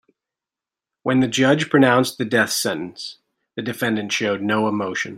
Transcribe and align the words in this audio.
When 1.03 1.19
the 1.19 1.27
judge 1.27 1.69
pronounced 1.69 2.17
the 2.17 2.25
death 2.25 2.49
sentence, 2.51 3.17
the 3.55 3.61
defendant 3.61 4.11
showed 4.11 4.41
no 4.41 4.67
emotion. 4.67 5.09